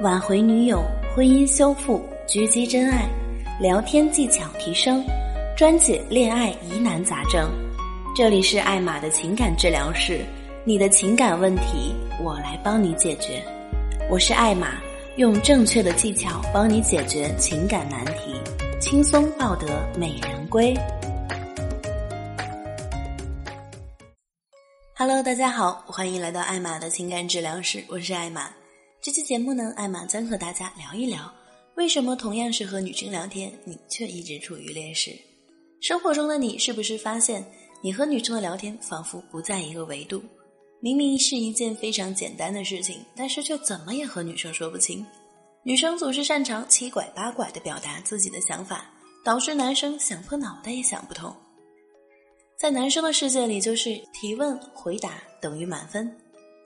[0.00, 0.82] 挽回女友、
[1.14, 3.06] 婚姻修复、狙击真爱、
[3.60, 5.04] 聊天技巧提升、
[5.54, 7.50] 专解恋爱疑难杂症。
[8.16, 10.24] 这里是艾玛的情感治疗室，
[10.64, 13.44] 你的情感问题我来帮你解决。
[14.08, 14.80] 我是艾玛，
[15.16, 18.40] 用正确的技巧帮你解决情感难题，
[18.80, 20.74] 轻松抱得美人归。
[24.96, 28.48] Hello，大家好，欢迎来到艾玛的情感治疗室，我是艾玛。
[29.02, 31.32] 这期节目呢，艾玛将和大家聊一聊，
[31.74, 35.10] 为什么同样是和女生聊天，你却一直处于劣势？
[35.80, 37.42] 生活中的你是不是发现，
[37.80, 40.22] 你和女生的聊天仿佛不在一个维度？
[40.80, 45.04] 明明是一件非常简单的事情，但是却怎么也和女生说不清。
[45.62, 48.84] 女生总是擅长七拐八拐的表达自己的想法，
[49.24, 51.34] 导致男生想破脑袋也想不通。
[52.58, 56.06] 在男生的世界里，就是提问回答等于满分；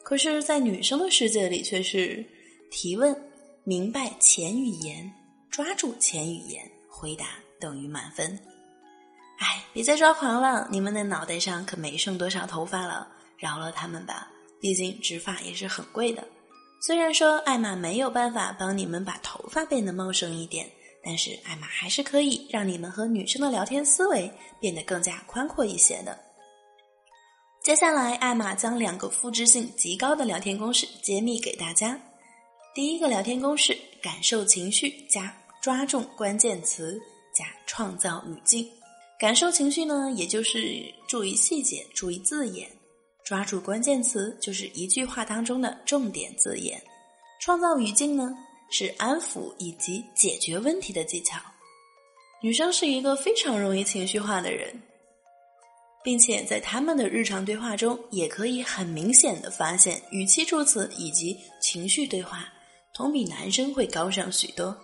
[0.04, 2.24] 可是，在女生的世界里，却是
[2.70, 3.16] 提问
[3.64, 5.10] 明白前语言，
[5.50, 7.26] 抓住前语言，回答
[7.58, 8.38] 等于满分。
[9.38, 14.30] 哎，别再抓狂了，你们的脑袋上可没剩多少头发了，饶了他们吧，
[14.60, 16.22] 毕竟植发也是很贵的。
[16.80, 20.70] 虽然说艾玛没有办法帮你们把头发变得茂盛一点。
[21.06, 26.18] 但是艾玛还是可以让你们和女生的聊天思维变得更加宽阔一些的。
[27.64, 31.98] 接下来，艾玛将两个复制性极高的聊天公式揭秘给大家。
[32.74, 37.00] 第一个聊天公式：感受情绪加抓重关键词
[37.34, 38.70] 加创造语境。
[39.18, 42.68] 感受情绪呢，也就是注意细节、注意字眼；
[43.24, 46.78] 抓住关键词，就是一句话当中的重点字眼；
[47.40, 48.36] 创造语境呢。
[48.70, 51.38] 是安抚以及解决问题的技巧。
[52.42, 54.82] 女生是一个非常容易情绪化的人，
[56.04, 62.46] 并且在他们的日常对话中，也可以很明显的发现语气助词以及情绪对话，
[62.92, 64.76] 同比男生会高上许多。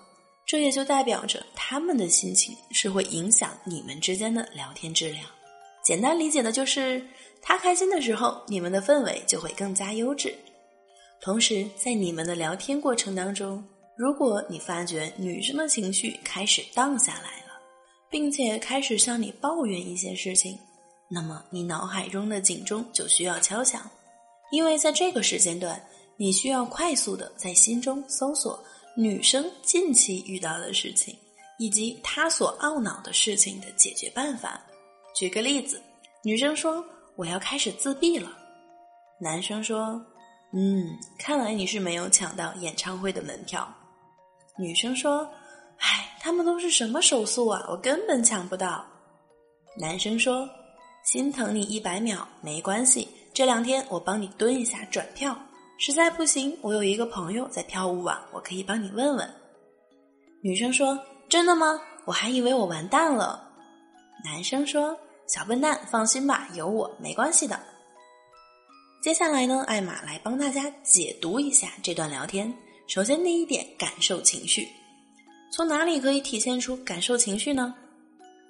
[0.47, 5.25] 这也就代表着他们的心情是会影响你们之间的聊天质量。
[5.85, 7.07] 简单理解的就是，
[7.41, 10.35] 他开心的时候，你们的氛围就会更加优质。
[11.21, 13.63] 同时，在你们的聊天过程当中，
[13.95, 17.61] 如果你发觉女生的情绪开始荡下来了，
[18.11, 20.59] 并且开始向你抱怨一些事情，
[21.11, 23.83] 那么你脑海中的警钟就需要敲响，
[24.53, 25.85] 因为在这个时间段，
[26.17, 28.63] 你需要快速的在心中搜索
[28.97, 31.17] 女生近期遇到的事情，
[31.59, 34.61] 以及她所懊恼的事情的解决办法。
[35.15, 35.83] 举个例子，
[36.23, 36.85] 女生说
[37.17, 38.31] ：“我要开始自闭了。”
[39.21, 40.01] 男生说。
[40.53, 43.73] 嗯，看来你是没有抢到演唱会的门票。
[44.59, 45.31] 女生说
[45.79, 48.85] ：“唉，他们都是什么手速啊，我根本抢不到。”
[49.79, 50.51] 男生说
[51.05, 55.37] ：“心疼你一百秒，没关系，这两天我帮你蹲一下转票。
[55.79, 59.35] 实在不行，我有一个朋友在跳舞网，我可以帮你问问。”
[60.43, 61.81] 女生说：“真的吗？
[62.05, 63.51] 我还以为我完蛋了。”
[64.25, 64.97] 男生说
[65.27, 67.59] ：“小笨蛋，放心吧，有我，没关系的。”
[69.03, 72.55] 接下来呢，艾玛来帮大家解读一下这段聊天。
[72.87, 74.69] 首先，第一点，感受情绪，
[75.51, 77.75] 从哪里可以体现出感受情绪呢？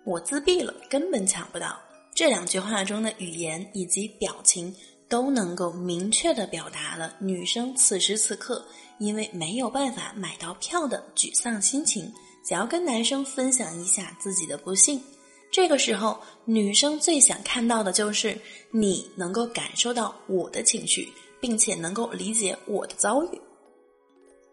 [0.05, 1.79] 我自闭了，根本抢不到。
[2.21, 4.77] 这两句话中的语言以及表情
[5.09, 8.63] 都能够明确的表达了女生此时此刻
[8.99, 12.13] 因为没有办法买到票的沮丧心情，
[12.47, 15.03] 想要跟男生分享一下自己的不幸。
[15.51, 18.39] 这个时候，女生最想看到的就是
[18.71, 21.11] 你能够感受到我的情绪，
[21.41, 23.41] 并且能够理解我的遭遇。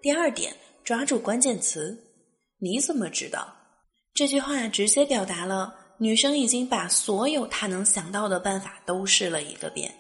[0.01, 0.55] 第二点，
[0.85, 2.01] 抓住关键词。
[2.59, 3.53] 你怎么知道？
[4.13, 9.91] 这句话直接表达了女生已经把所有她能想到的办法都试了一个遍，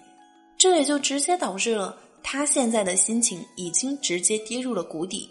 [0.57, 5.29] 这也就直接导致了她现在的心情已经直接跌入了谷底。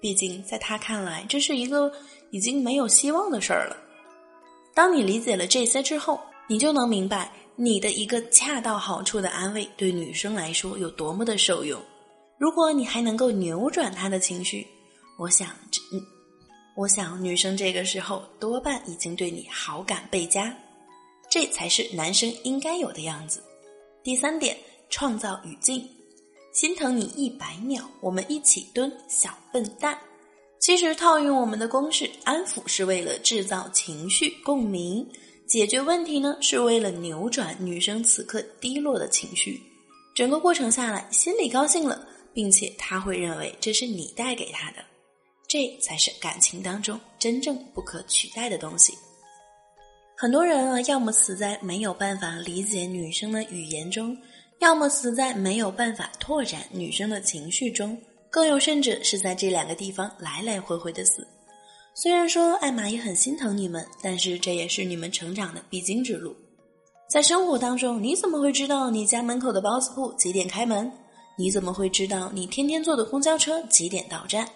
[0.00, 1.92] 毕竟，在她看来，这是一个
[2.30, 3.76] 已经没有希望的事儿了。
[4.74, 11.80] 当你理解了这些之后，你就能明白你的一个恰到好处的安慰对女生来说有多么的受用。
[12.38, 14.66] 如果你还能够扭转她的情绪，
[15.18, 15.80] 我想，这，
[16.76, 20.54] 我想女生这个时候多半已经对你好感倍加，
[21.30, 23.42] 这才是男生应该有的样子。
[24.02, 24.54] 第三点，
[24.90, 25.88] 创造语境，
[26.52, 29.98] 心疼你一百秒，我们一起蹲，小笨蛋。
[30.58, 35.08] 其实套用我们的公式，安抚是为了制造情绪共鸣，
[35.46, 39.58] 解决问题呢是为了扭转女生此刻低落的情绪。
[40.14, 44.84] 整个过程下来，心里高兴了，并且他会认为这是你带给他的，
[45.48, 48.92] 这才是感情当中真正不可取代的东西。
[50.16, 54.16] 很多人啊，要么死在没有办法理解女生的语言中，
[54.60, 57.96] 要么死在没有办法拓展女生的情绪中。
[58.28, 61.26] 更有甚者是在这两个地方来来回回的死。
[61.94, 66.36] 虽然说艾玛也很心疼你们，但是这也是你们成长的必经之路。
[67.08, 70.92] 在生活当中，你怎么会知道你家门口的包子铺几点开门？
[71.38, 74.46] 你怎么会知道你天天坐的公交车几点到站？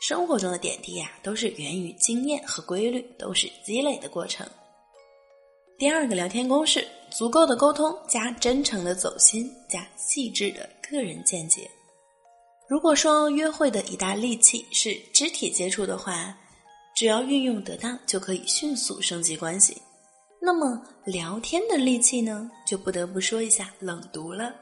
[0.00, 4.46] 生活中的点滴呀，都是源于经验和规律，都是积累的过程。
[5.76, 11.68] 第二个聊天公式：足够的沟通加真诚的走心加细致的个人见解。
[12.68, 16.36] 如果说约会的一大利器是肢体接触的话，
[16.94, 19.76] 只要运用得当，就可以迅速升级关系。
[20.40, 24.54] 那么聊天的利器呢，就不得不说一下冷读了。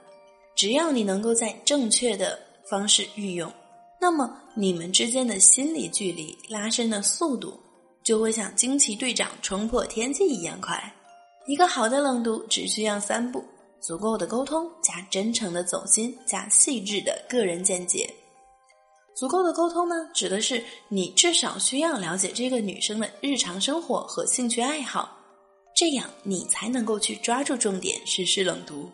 [0.54, 2.38] 只要你能够在正确的
[2.70, 3.52] 方式运用，
[4.00, 7.58] 那么你们之间的心理距离拉伸的速度
[8.04, 10.92] 就会像惊奇队长冲破天际一样快。
[11.46, 13.44] 一个好的冷读只需要三步：
[13.80, 18.12] 足够的沟通加真诚的走心加细致的个人见解。
[19.16, 25.16] 足够的沟通呢，指的是你至少需要了解这个女生的日常生活和兴趣爱好，
[25.74, 28.90] 这样你才能够去抓住重点实施冷读。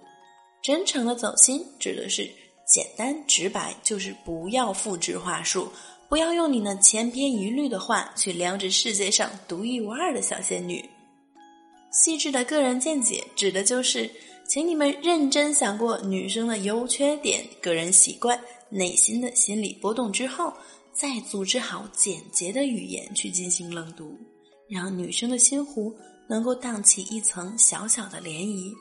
[0.63, 2.31] 真诚的走心，指的是
[2.73, 5.71] 简单直白，就是不要复制话术，
[6.09, 10.83] 不要用你那千篇一律的话去撩着世界上独一无二的小仙女。
[11.91, 14.11] 细致的个人见解，指的就是，
[14.49, 18.41] 请你们认真想过女生的优缺点、个人习惯、
[18.71, 20.51] 内心的心理波动之后，
[20.95, 24.19] 再组织好简洁的语言去进行冷读，
[24.67, 25.95] 让女生的心湖
[26.27, 28.73] 能够荡起一层小小的涟漪。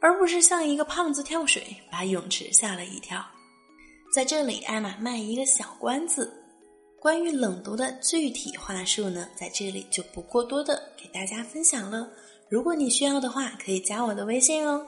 [0.00, 3.24] 而不是像一个胖子跳水，把泳池吓了一跳。
[4.10, 6.32] 在这里，艾玛卖一个小关子，
[6.98, 12.08] 关于冷读的具体话术呢，在这里就不过多的给大家分享了。
[12.48, 14.86] 如果你需要的话，可以加我的微信哦。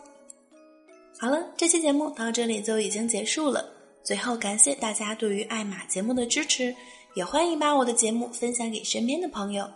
[1.19, 3.71] 好了，这期节目到这里就已经结束了。
[4.03, 6.75] 最后，感谢大家对于艾玛节目的支持，
[7.15, 9.71] 也欢迎把我的节目分享给身边的朋友。